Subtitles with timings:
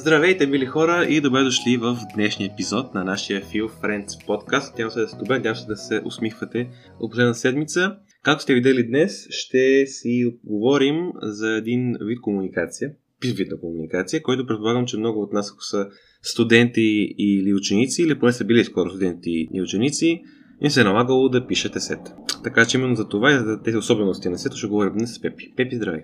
[0.00, 4.74] Здравейте, мили хора, и добре дошли в днешния епизод на нашия Feel Friends подкаст.
[4.76, 6.68] Тя се да сте добре, надявам се да се усмихвате
[7.00, 7.96] последна седмица.
[8.22, 12.90] Както сте видели днес, ще си говорим за един вид комуникация,
[13.24, 15.88] вид на комуникация, който предполагам, че много от нас, ако са
[16.22, 20.22] студенти или ученици, или поне са били скоро студенти и ученици,
[20.60, 22.00] им се е налагало да пишете сет.
[22.44, 25.20] Така че именно за това и за тези особености на сето ще говорим днес с
[25.20, 25.52] Пепи.
[25.56, 26.02] Пепи, здравей!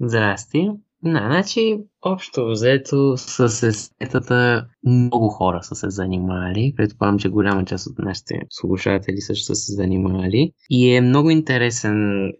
[0.00, 0.68] Здрасти!
[1.02, 6.74] Да, значи, общо взето с естетата много хора са се занимали.
[6.76, 10.52] Предполагам, че голяма част от нашите слушатели също са се занимали.
[10.70, 12.30] И е много интересен,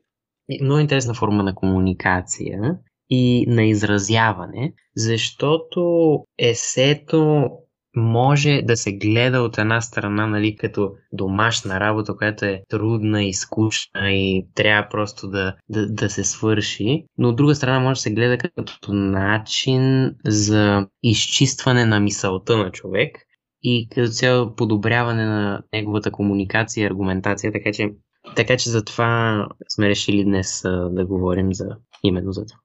[0.62, 2.78] много интересна форма на комуникация
[3.10, 7.51] и на изразяване, защото есето
[7.97, 13.35] може да се гледа от една страна, нали, като домашна работа, която е трудна и
[13.35, 18.02] скучна и трябва просто да, да, да се свърши, но от друга страна може да
[18.02, 23.19] се гледа като начин за изчистване на мисълта на човек
[23.63, 27.91] и като цяло подобряване на неговата комуникация и аргументация, така че,
[28.37, 31.66] така че за това сме решили днес да говорим за
[32.02, 32.60] именно за това.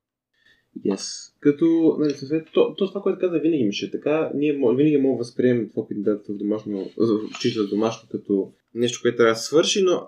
[0.85, 1.33] Yes.
[1.39, 4.31] Като, нали, съвет, то, то, това, което каза, винаги ми ще е така.
[4.35, 8.99] Ние винаги мога да възприемем това, дадете в домашно, в училище за домашно, като нещо,
[9.01, 10.07] което трябва да свърши, но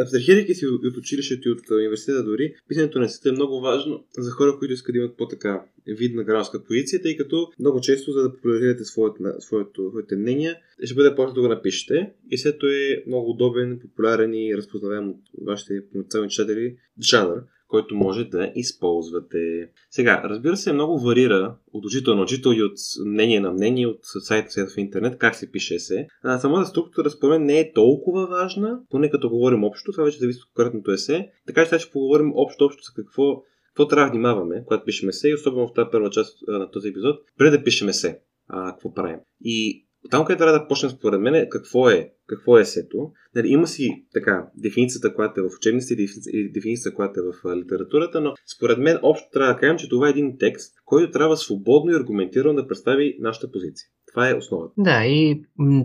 [0.00, 4.30] абстрахирайки си от училището и от университета дори, писането на сета е много важно за
[4.30, 8.32] хора, които искат да имат по-така видна гражданска позиция, тъй като много често, за да
[8.32, 12.12] популяризирате своето, своето, своите мнения, ще бъде по да го напишете.
[12.30, 18.24] И след е много удобен, популярен и разпознаваем от вашите потенциални читатели жанр който може
[18.24, 19.70] да използвате.
[19.90, 22.72] Сега, разбира се, много варира от учител на учител и от
[23.06, 26.06] мнение на мнение, от сайта сайта в интернет, как се пише се.
[26.24, 30.18] А самата структура, според мен, не е толкова важна, поне като говорим общо, това вече
[30.18, 31.30] зависи от конкретното есе.
[31.46, 33.42] Така че сега ще поговорим общо-общо за какво
[33.78, 36.88] какво трябва да внимаваме, когато пишем есе, и особено в тази първа част на този
[36.88, 39.18] епизод, преди да пишем есе, а, какво правим.
[39.40, 43.10] И там, където трябва да почнем според мен е какво е, какво е сето.
[43.34, 48.20] Нали, има си така дефиницията, която е в учебниците и дефиницията, която е в литературата,
[48.20, 51.92] но според мен общо трябва да кажем, че това е един текст, който трябва свободно
[51.92, 53.88] и аргументирано да представи нашата позиция.
[54.12, 54.72] Това е основата.
[54.78, 55.42] Да, и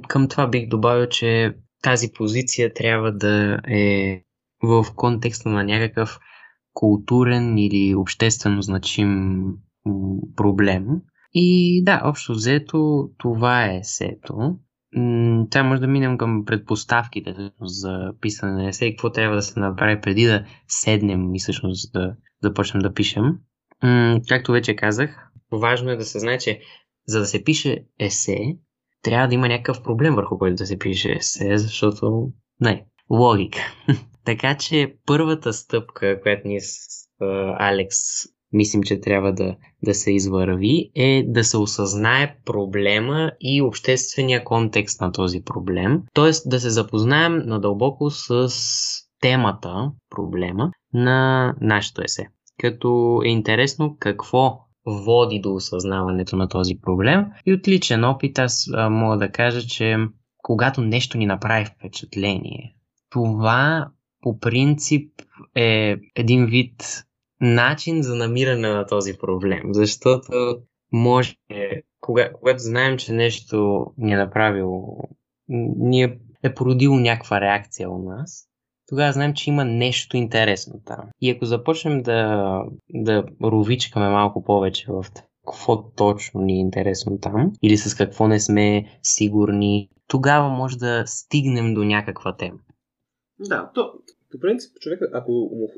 [0.08, 1.54] към това бих добавил, че
[1.84, 4.24] тази позиция трябва да е
[4.64, 6.20] в контекста на някакъв
[6.74, 9.44] културен или обществено значим
[10.36, 10.86] проблем,
[11.34, 14.56] и да, общо взето, това е есето.
[15.50, 19.60] Тя може да минем към предпоставките за писане на есе и какво трябва да се
[19.60, 23.24] направи преди да седнем и всъщност да, да почнем да пишем.
[24.30, 26.60] Както вече казах, важно е да се знае, че
[27.08, 28.38] за да се пише есе,
[29.02, 33.60] трябва да има някакъв проблем върху който да се пише есе, защото не, логика.
[34.26, 36.78] така че първата стъпка, която ние с
[37.60, 37.98] Алекс
[38.54, 45.02] мислим, че трябва да, да се извърви, е да се осъзнае проблема и обществения контекст
[45.02, 46.02] на този проблем.
[46.14, 48.50] Тоест да се запознаем надълбоко с
[49.22, 52.28] темата, проблема на нашето есе.
[52.60, 57.26] Като е интересно какво води до осъзнаването на този проблем.
[57.46, 59.98] И от личен опит аз мога да кажа, че
[60.38, 62.76] когато нещо ни направи впечатление,
[63.10, 63.88] това
[64.22, 65.12] по принцип
[65.56, 67.04] е един вид
[67.44, 69.62] начин за намиране на този проблем.
[69.72, 70.58] Защото
[70.92, 71.36] може,
[72.02, 74.98] кога, когато знаем, че нещо ни е направило,
[75.78, 78.48] ни е, е породило някаква реакция у нас,
[78.88, 81.10] тогава знаем, че има нещо интересно там.
[81.22, 85.06] И ако започнем да, да ровичкаме малко повече в
[85.48, 91.04] какво точно ни е интересно там, или с какво не сме сигурни, тогава може да
[91.08, 92.60] стигнем до някаква тема.
[93.40, 93.94] Да, то,
[94.34, 95.32] по принцип, човек, ако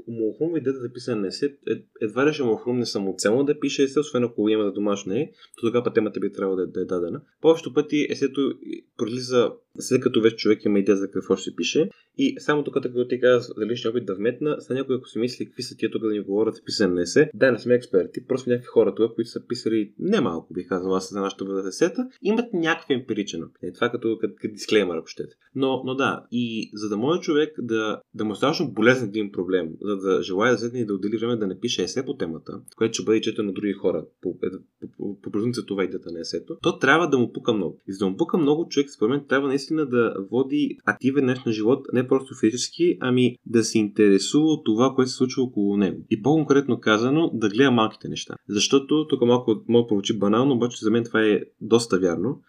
[0.07, 1.55] му хрумва идеята за писане на есе,
[2.01, 5.31] едва ли ще му хрумне самоцелно да пише есе, освен ако има за домашно е,
[5.55, 7.21] то тогава темата би трябвало да, да е дадена.
[7.41, 8.53] Повечето пъти есето
[8.97, 11.89] пролиза след като вече човек има идея за какво ще пише.
[12.17, 15.19] И само тук, като ти каза за личния опит да вметна, са някой, ако си
[15.19, 18.25] мисли какви са тия тук да ни говорят писане на есе, да, не сме експерти,
[18.27, 22.53] просто някакви хора тук, които са писали немалко, бих казал аз за нашата есета, имат
[22.53, 23.63] някакъв емпиричен опит.
[23.63, 25.35] Е, това като, като, като дисклеймер, ако щете.
[25.55, 29.31] Но, но да, и за да може човек да, да му е страшно болезнен един
[29.31, 32.61] проблем, за да желая да седне и да отдели време да напише есе по темата,
[32.77, 34.47] което ще бъде четено на други хора, по, по,
[34.97, 37.81] по, по, по това идеята на есето, то трябва да му пука много.
[37.87, 41.51] И за да му пука много, човек според мен трябва наистина да води активен на
[41.51, 46.05] живот, не просто физически, ами да се интересува от това, което се случва около него.
[46.09, 48.35] И по-конкретно казано, да гледа малките неща.
[48.49, 52.41] Защото тук малко може да получи банално, обаче за мен това е доста вярно.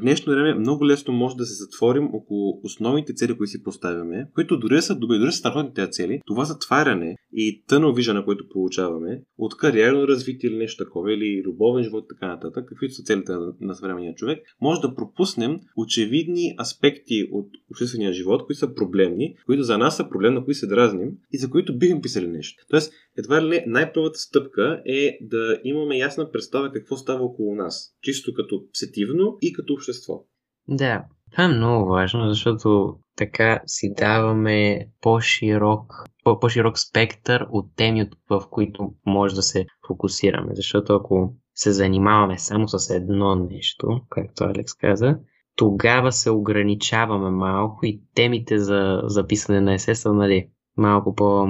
[0.00, 4.58] Днешно време много лесно може да се затворим около основните цели, които си поставяме, които
[4.58, 6.20] дори са добри, дори са страхотни тези цели.
[6.26, 11.84] Това затваряне и тънъл виждане, което получаваме от кариерно развитие или нещо такова, или любовен
[11.84, 17.48] живот, така нататък, каквито са целите на съвременния човек, може да пропуснем очевидни аспекти от
[17.70, 21.38] обществения живот, които са проблемни, които за нас са проблем, на които се дразним и
[21.38, 22.64] за които бихме писали нещо.
[22.70, 27.94] Тоест, едва ли не най-първата стъпка е да имаме ясна представа какво става около нас,
[28.02, 30.24] чисто като сетивно и като общество.
[30.68, 35.92] Да, това е много важно, защото така си даваме по-широк,
[36.24, 40.54] по-широк спектър от теми, в които може да се фокусираме.
[40.54, 45.18] Защото ако се занимаваме само с едно нещо, както Алекс каза,
[45.56, 51.46] тогава се ограничаваме малко и темите за записане на есе са нали, малко, по,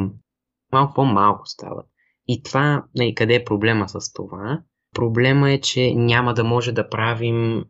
[0.73, 1.87] малко по-малко стават.
[2.29, 4.61] И това, нали, къде е проблема с това?
[4.95, 7.65] Проблема е, че няма да може да правим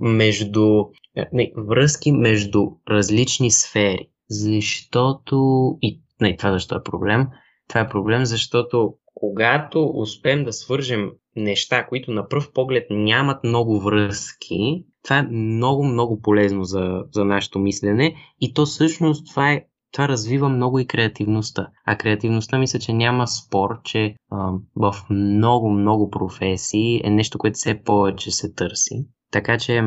[0.00, 0.84] между,
[1.32, 4.08] не, връзки между различни сфери.
[4.30, 7.26] Защото, и не, това защо е проблем?
[7.68, 13.80] Това е проблем, защото когато успеем да свържем неща, които на пръв поглед нямат много
[13.80, 19.64] връзки, това е много, много полезно за, за нашето мислене и то всъщност това е
[19.96, 21.68] това развива много и креативността.
[21.84, 27.54] А креативността мисля, че няма спор, че а, в много, много професии е нещо, което
[27.54, 29.06] все повече се търси.
[29.32, 29.82] Така че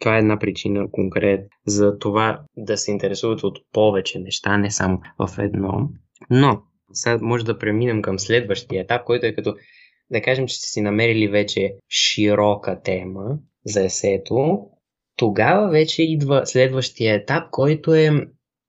[0.00, 5.00] това е една причина конкрет за това да се интересуват от повече неща, не само
[5.18, 5.88] в едно.
[6.30, 6.62] Но
[6.92, 9.54] сега може да преминем към следващия етап, който е като
[10.10, 14.60] да кажем, че сте си намерили вече широка тема за есето,
[15.16, 18.10] тогава вече идва следващия етап, който е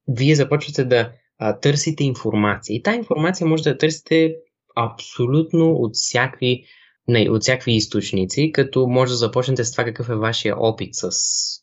[0.08, 2.76] вие започвате да а, търсите информация.
[2.76, 4.36] И тази информация може да търсите
[4.76, 6.64] абсолютно от всякакви,
[7.08, 11.12] не, от всякакви източници, като може да започнете с това какъв е вашия опит с,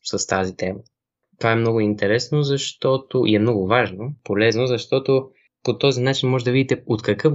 [0.05, 0.79] с тази тема.
[1.39, 5.29] Това е много интересно, защото и е много важно, полезно, защото
[5.65, 7.33] по този начин може да видите от, какъв,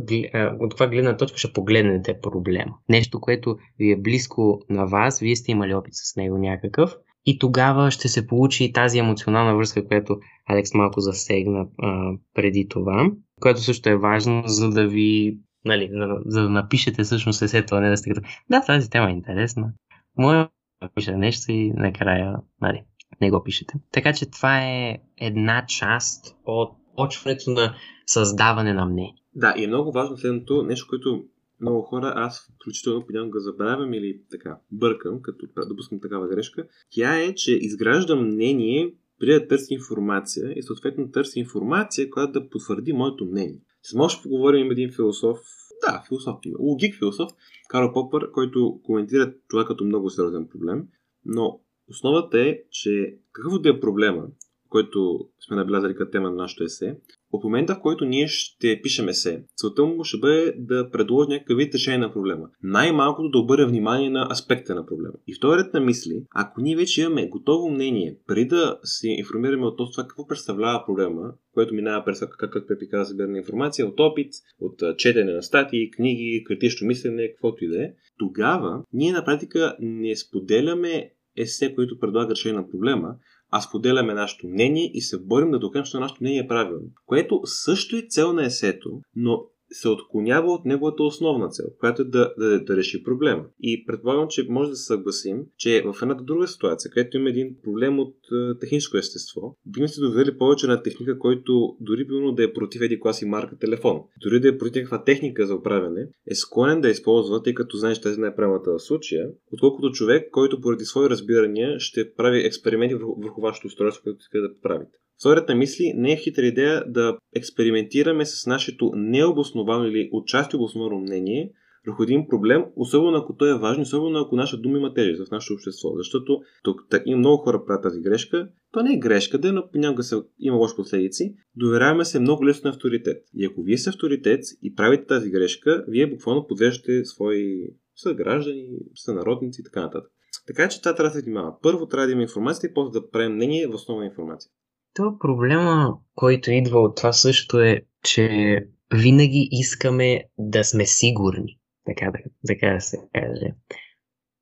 [0.60, 2.74] от каква гледна точка ще погледнете проблема.
[2.90, 6.96] Нещо, което ви е близко на вас, вие сте имали опит с него някакъв
[7.28, 13.12] и тогава ще се получи тази емоционална връзка, която Алекс малко засегна а, преди това,
[13.42, 17.80] което също е важно, за да ви, нали, за, за да напишете всъщност есето, а
[17.80, 19.72] не да сте като, да, тази тема е интересна.
[20.18, 20.50] Моя
[20.96, 22.84] пише нещо и накрая, нали,
[23.22, 23.74] не го пишете.
[23.92, 27.76] Така че това е една част от почването на
[28.06, 29.16] създаване на мнение.
[29.36, 31.24] Да, и е много важно следното нещо, което
[31.62, 36.68] много хора, аз включително понякога го забравям или така бъркам, като допускам такава грешка.
[36.90, 42.50] Тя е, че изграждам мнение преди да търси информация и съответно търси информация, която да
[42.50, 43.62] потвърди моето мнение.
[43.84, 45.40] С може да поговорим има един философ,
[45.86, 47.32] да, философ, логик философ,
[47.70, 50.88] Карл Попър, който коментира това като много сериозен проблем,
[51.26, 51.60] но
[51.90, 54.28] основата е, че какъвто да е проблема,
[54.70, 57.00] който сме набелязали като тема на нашото есе,
[57.32, 61.58] от момента, в който ние ще пишем есе, целта му ще бъде да предложи някакъв
[61.58, 62.50] вид решение на проблема.
[62.64, 65.14] Най-малкото да обърне внимание на аспекта на проблема.
[65.28, 69.66] И втори ред на мисли, ако ние вече имаме готово мнение, преди да се информираме
[69.66, 74.00] от това какво представлява проблема, което минава през как, как Пепи каза, събиране информация, от
[74.00, 79.26] опит, от четене на статии, книги, критично мислене, каквото и да е, тогава ние на
[79.26, 83.16] практика не споделяме есе, които предлага решение на проблема,
[83.52, 86.88] а споделяме нашето мнение и се борим да докажем, че нашето мнение е правилно.
[87.06, 92.06] Което също е цел на есето, но се отклонява от неговата основна цел, която е
[92.06, 93.46] да, да, да реши проблема.
[93.62, 97.56] И предполагам, че може да се съгласим, че в едната друга ситуация, където има един
[97.64, 102.44] проблем от е, техническо естество, бихме се довели повече на техника, който дори било да
[102.44, 106.36] е против еди класи марка телефон, дори да е против някаква техника за управяне, е
[106.36, 111.10] склонен да използва, тъй като знаеш тази най-правилната в случая, отколкото човек, който поради свои
[111.10, 115.00] разбирания ще прави експерименти върху, върху вашето устройство, което иска да правите.
[115.20, 121.52] Втората мисли не е хитра идея да експериментираме с нашето необосновано или отчасти обосновано мнение
[121.88, 125.32] върху един проблем, особено ако той е важен, особено ако наша дума има тежест в
[125.32, 125.90] нашето общество.
[125.98, 128.50] Защото тук так, и много хора правят тази грешка.
[128.72, 131.36] То не е грешка, да, но понякога се, има лоши последици.
[131.56, 133.24] Доверяваме се много лесно на авторитет.
[133.36, 137.58] И ако вие сте авторитет и правите тази грешка, вие буквално подвеждате свои
[137.96, 140.12] съграждани, сънародници и така нататък.
[140.48, 141.56] Така че това трябва да се внимава.
[141.62, 144.52] Първо трябва да има информация и после да правим мнение в основа информация.
[144.98, 148.60] То проблема, който идва от това също е, че
[148.94, 153.54] винаги искаме да сме сигурни, така да, така да се каже.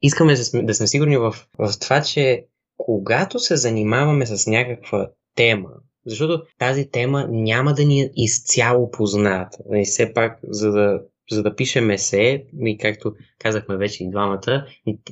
[0.01, 2.45] Искаме да сме, да сме сигурни в, в това, че
[2.77, 5.69] когато се занимаваме с някаква тема,
[6.05, 9.57] защото тази тема няма да ни е изцяло позната.
[9.65, 11.01] И нали, все пак, за да
[11.31, 14.65] за да пишем есе, и както казахме вече и двамата,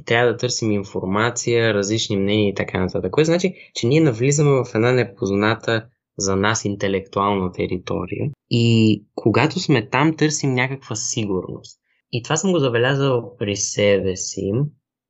[0.05, 3.11] трябва да търсим информация, различни мнения и така нататък.
[3.11, 5.85] Което значи, че ние навлизаме в една непозната
[6.17, 11.79] за нас интелектуална територия и когато сме там, търсим някаква сигурност.
[12.11, 14.51] И това съм го забелязал при себе си.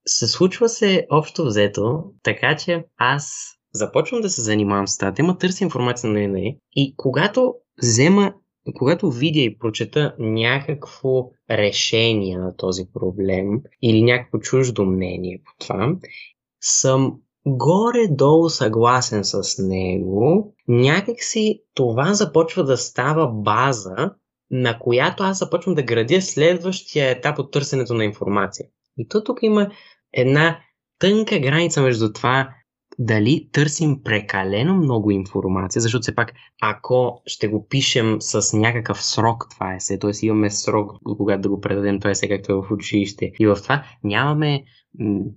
[0.06, 3.34] Се случва се общо взето, така че аз
[3.74, 8.34] започвам да се занимавам с тази тема, търся информация на нея и когато взема
[8.76, 15.96] когато видя и прочета някакво решение на този проблем или някакво чуждо мнение по това,
[16.62, 24.12] съм горе-долу съгласен с него, някакси това започва да става база,
[24.52, 28.66] на която аз започвам да градя следващия етап от търсенето на информация.
[28.98, 29.72] И то тук има
[30.14, 30.60] една
[31.00, 32.50] тънка граница между това
[33.00, 39.46] дали търсим прекалено много информация, защото все пак, ако ще го пишем с някакъв срок
[39.50, 40.12] това есе, т.е.
[40.26, 43.84] имаме срок, когато да го предадем това есе, както е в училище, и в това
[44.04, 44.64] нямаме,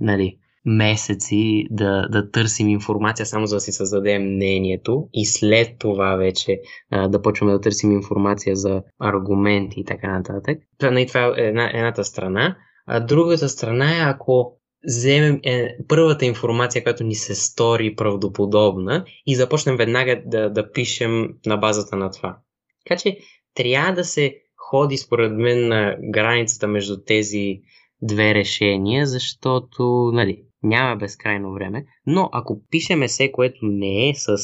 [0.01, 6.17] нали, месеци да, да търсим информация само за да си създадем мнението и след това
[6.17, 6.61] вече
[6.91, 10.59] а, да почваме да търсим информация за аргументи и така нататък.
[10.79, 12.57] Това, нали, това е една, едната страна.
[12.87, 19.37] А другата страна е ако вземем е, първата информация, която ни се стори правдоподобна и
[19.37, 22.39] започнем веднага да, да пишем на базата на това.
[22.85, 23.19] Така че
[23.55, 27.61] трябва да се ходи според мен на границата между тези
[28.03, 34.37] две решения, защото нали, няма безкрайно време, но ако пишем есе, което не е с...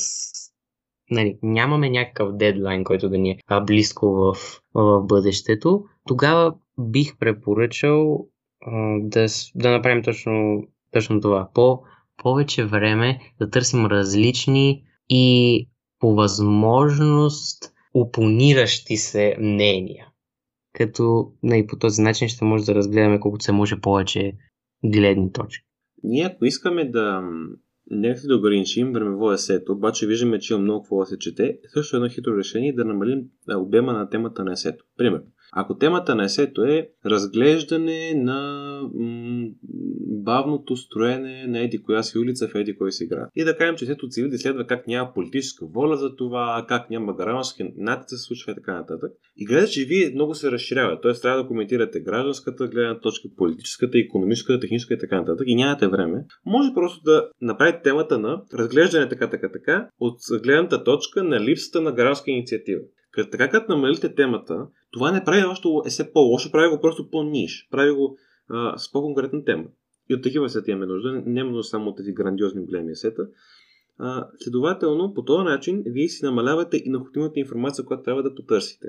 [1.10, 4.34] Нали, нямаме някакъв дедлайн, който да ни е близко в,
[4.74, 8.26] в бъдещето, тогава бих препоръчал
[9.00, 11.50] да, да направим точно, точно това.
[11.54, 11.82] По
[12.22, 20.06] повече време да търсим различни и по възможност опониращи се мнения.
[20.72, 24.32] Като нали, по този начин ще може да разгледаме колкото се може повече
[24.84, 25.64] гледни точки.
[26.02, 27.22] Ние ако искаме да
[27.90, 31.96] не да ограничим времево есето, обаче виждаме, че има много какво да се чете, също
[31.96, 33.24] едно хитро решение е да намалим
[33.56, 34.84] обема на темата на есето.
[34.96, 39.48] Примерно, ако темата на есето е разглеждане на м-
[40.24, 43.28] бавното строене на еди коя си улица в еди кой си град.
[43.34, 46.90] И да кажем, че есето цели да следва как няма политическа воля за това, как
[46.90, 49.12] няма граждански натиск се случва и така нататък.
[49.36, 51.00] И гледа, че вие много се разширява.
[51.00, 51.12] Т.е.
[51.12, 55.44] трябва да коментирате гражданската гледна точка, политическата, економическата, техническа и така нататък.
[55.46, 56.24] И нямате време.
[56.46, 61.80] Може просто да направите темата на разглеждане така, така, така, от гледната точка на липсата
[61.80, 62.80] на гражданска инициатива.
[63.30, 67.92] Така като намалите темата, това не прави още есе по-лошо, прави го просто по-ниш, прави
[67.92, 68.18] го
[68.48, 69.64] а, с по-конкретна тема.
[70.10, 73.28] И от такива сета имаме нужда, не нужда само от тези грандиозни големи сета.
[73.98, 78.88] А, следователно, по този начин, вие си намалявате и необходимата информация, която трябва да потърсите.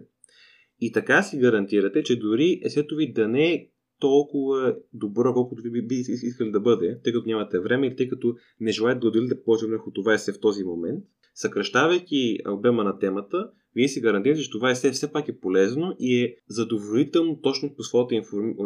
[0.82, 3.68] И така си гарантирате, че дори есето ви да не е
[4.00, 8.36] толкова добро, колкото ви би искали да бъде, тъй като нямате време или тъй като
[8.60, 11.04] не желаете да отделите повече върху това есе в този момент,
[11.36, 16.24] съкръщавайки обема на темата, вие си гарантирате, че това есе все пак е полезно и
[16.24, 18.16] е задоволително точно по своята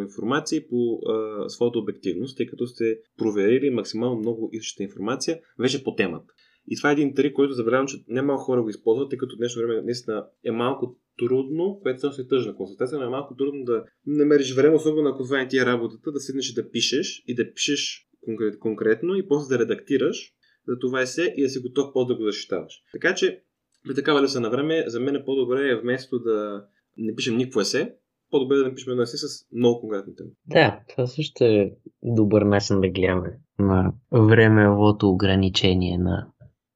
[0.01, 5.83] информация и по а, своята обективност, тъй като сте проверили максимално много изчета информация вече
[5.83, 6.33] по темата.
[6.67, 9.35] И това е един трик, който забравям, че не малко хора го използват, тъй като
[9.35, 13.63] днешно време наистина е малко трудно, което съм се тъжна консултация, но е малко трудно
[13.63, 17.23] да намериш време, особено ако това не ти е работата, да седнеш и да пишеш
[17.27, 20.33] и да пишеш конкрет, конкретно и после да редактираш
[20.67, 22.73] за това есе и да си готов по да го защитаваш.
[22.91, 23.41] Така че
[23.87, 26.65] при такава леса на време, за мен е по-добре е вместо да
[26.97, 27.93] не пишем никакво есе,
[28.29, 30.29] по-добре да напишем едно есе с много конкретни теми.
[30.45, 31.71] Да, това също е
[32.03, 36.27] добър начин да гледаме на времевото ограничение на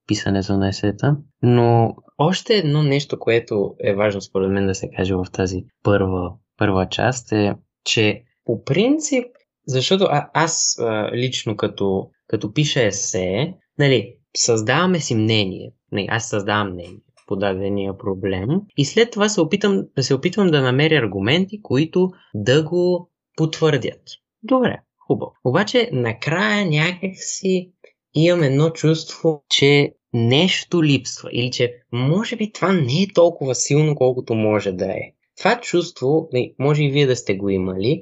[0.07, 1.17] писането на есета.
[1.43, 6.31] Но още едно нещо, което е важно според мен да се каже в тази първа,
[6.57, 9.25] първа част е, че по принцип,
[9.67, 15.71] защото а, аз а, лично като, като пиша есе, нали, създаваме си мнение.
[15.91, 20.61] Не, аз създавам мнение по дадения проблем и след това се опитам, се опитвам да
[20.61, 24.01] намеря аргументи, които да го потвърдят.
[24.43, 25.33] Добре, хубаво.
[25.43, 27.71] Обаче накрая някак си
[28.13, 33.95] имам едно чувство, че нещо липсва или че може би това не е толкова силно,
[33.95, 35.01] колкото може да е.
[35.37, 38.01] Това чувство, може и вие да сте го имали,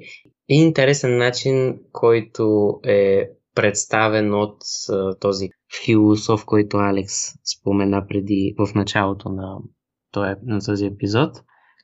[0.50, 4.56] е интересен начин, който е представен от
[5.20, 5.48] този
[5.84, 9.58] философ, който Алекс спомена преди в началото на,
[10.42, 11.30] на този епизод,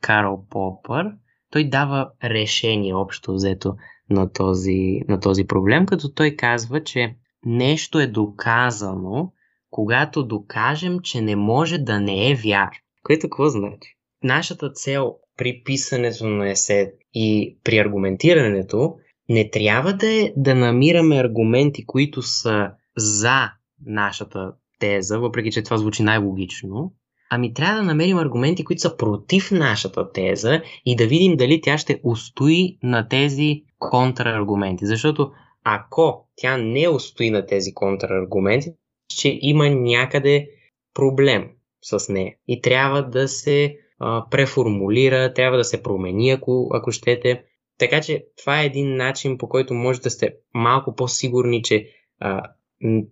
[0.00, 1.06] Карл Попър.
[1.50, 3.74] Той дава решение общо взето
[4.10, 9.32] на този, на този проблем, като той казва, че нещо е доказано,
[9.70, 12.78] когато докажем, че не може да не е вярно.
[13.02, 13.96] Което какво значи?
[14.22, 18.94] Нашата цел при писането на есе и при аргументирането
[19.28, 23.50] не трябва да е да намираме аргументи, които са за
[23.86, 26.92] нашата теза, въпреки че това звучи най-логично,
[27.30, 31.78] ами трябва да намерим аргументи, които са против нашата теза и да видим дали тя
[31.78, 34.86] ще устои на тези контраргументи.
[34.86, 35.32] Защото
[35.64, 38.70] ако тя не устои на тези контраргументи,
[39.12, 40.48] ще има някъде
[40.94, 41.50] проблем
[41.82, 47.42] с нея и трябва да се а, преформулира, трябва да се промени, ако, ако щете.
[47.78, 51.88] Така че това е един начин, по който може да сте малко по-сигурни, че
[52.20, 52.42] а,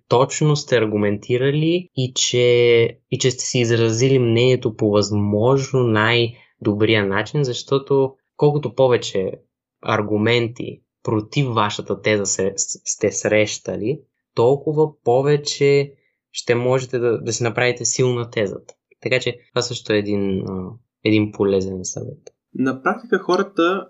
[0.09, 7.44] точно сте аргументирали и че, и че сте си изразили мнението по възможно най-добрия начин,
[7.44, 9.33] защото колкото повече
[9.83, 14.00] аргументи против вашата теза се, сте срещали,
[14.35, 15.92] толкова повече
[16.33, 18.75] ще можете да, да си направите силна тезата.
[19.00, 20.44] Така че това също е един,
[21.04, 22.34] един полезен съвет.
[22.58, 23.87] На практика хората,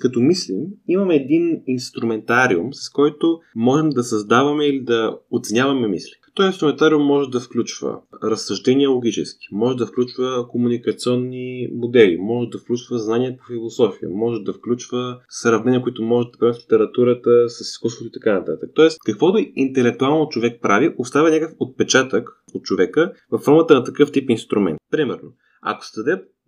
[0.00, 6.12] като мислим, имаме един инструментариум, с който можем да създаваме или да оценяваме мисли.
[6.34, 12.98] Този инструментариум може да включва разсъждения логически, може да включва комуникационни модели, може да включва
[12.98, 18.08] знания по философия, може да включва сравнения, които може да правят с литературата, с изкуството
[18.08, 18.70] и така нататък.
[18.74, 24.30] Тоест, каквото интелектуално човек прави, оставя някакъв отпечатък от човека в формата на такъв тип
[24.30, 24.78] инструмент.
[24.90, 25.92] Примерно, ако се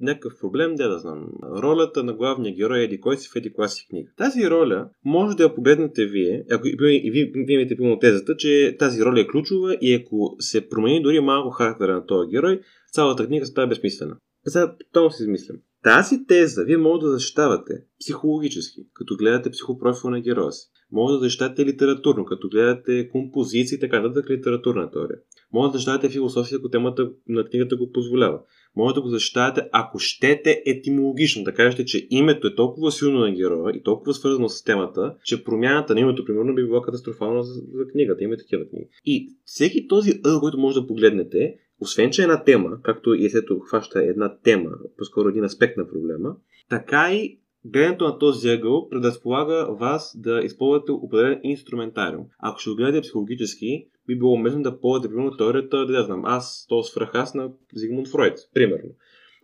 [0.03, 1.27] някакъв проблем, да да знам,
[1.63, 4.11] ролята на главния герой е еди кой си в еди класи книга.
[4.17, 8.37] Тази роля може да я погледнете вие, ако и вие, вие, вие имате пълно тезата,
[8.37, 12.61] че тази роля е ключова и ако се промени дори малко характера на този герой,
[12.93, 14.17] цялата книга става безсмислена.
[14.47, 15.57] Сега, това си измислям.
[15.83, 20.69] Тази теза вие може да защитавате психологически, като гледате психопрофил на героя си.
[20.93, 25.19] Може да защитавате литературно, като гледате композиции и така нататък литературна теория.
[25.53, 28.41] Може да защитавате философия, ако темата на книгата го позволява
[28.77, 33.33] може да го защитавате, ако щете етимологично, да кажете, че името е толкова силно на
[33.33, 37.55] героя и толкова свързано с темата, че промяната на името, примерно, би била катастрофална за,
[37.55, 38.25] за книгата.
[38.25, 38.89] Има такива книги.
[39.05, 43.31] И всеки този ъгъл, който може да погледнете, освен че е една тема, както и
[43.31, 46.37] сето хваща една тема, по-скоро един аспект на проблема,
[46.69, 52.25] така и Гледането на този ъгъл предразполага вас да използвате определен инструментариум.
[52.39, 56.67] Ако ще го гледате психологически, би било уместно да ползвате, примерно, теорията, да, знам, аз,
[56.69, 58.91] то свръх аз на Зигмунд Фройд, примерно.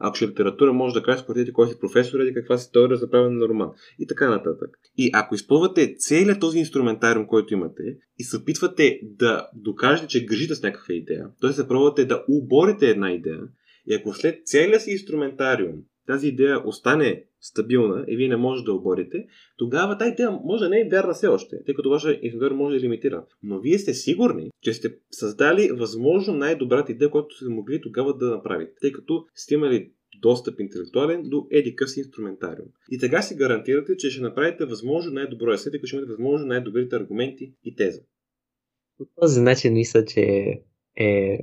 [0.01, 3.11] Ако ще литература, може да кажете, според кой си професор или каква си теория за
[3.11, 3.71] правене на роман.
[3.99, 4.71] И така нататък.
[4.97, 7.83] И ако използвате целият този инструментариум, който имате,
[8.19, 11.53] и се опитвате да докажете, че грижите с някаква идея, т.е.
[11.53, 13.41] се пробвате да уборите една идея,
[13.87, 15.75] и ако след целият си инструментариум
[16.09, 20.71] тази идея остане стабилна и вие не можете да оборите, тогава тази идея може да
[20.71, 23.25] не е вярна все още, тъй като ваша инженер може да е лимитиран.
[23.43, 28.31] Но вие сте сигурни, че сте създали възможно най-добрата идея, която сте могли тогава да
[28.31, 32.69] направите, тъй като сте имали достъп интелектуален до еди къс инструментариум.
[32.91, 36.47] И така си гарантирате, че ще направите възможно най-добро есе, тъй като ще имате възможно
[36.47, 38.01] най-добрите аргументи и теза.
[38.99, 40.21] По този начин мисля, че
[40.97, 41.39] е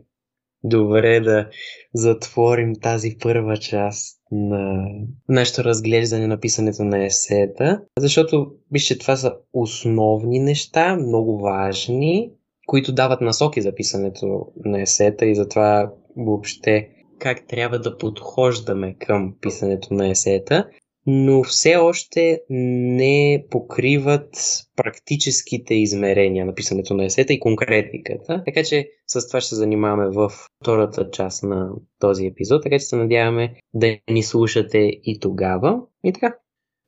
[0.63, 1.49] добре да
[1.93, 4.85] затворим тази първа част на
[5.29, 12.31] нашето разглеждане на писането на есета, защото вижте, това са основни неща, много важни,
[12.67, 19.35] които дават насоки за писането на есета и затова въобще как трябва да подхождаме към
[19.41, 20.69] писането на есета
[21.05, 24.29] но все още не покриват
[24.75, 28.43] практическите измерения на писането на есета и конкретиката.
[28.45, 32.85] Така че с това ще се занимаваме в втората част на този епизод, така че
[32.85, 35.81] се надяваме да ни слушате и тогава.
[36.03, 36.35] И така.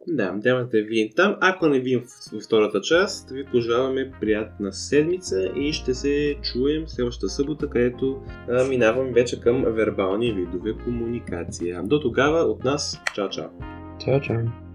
[0.07, 1.35] Да, надявате ви там.
[1.41, 2.03] Ако не видим
[2.33, 8.63] в втората част, ви пожелаваме приятна седмица и ще се чуем следващата събота, където а,
[8.63, 11.83] минавам вече към вербални видове комуникация.
[11.83, 13.86] До тогава от нас, чао-чао!
[13.99, 14.66] It's turn.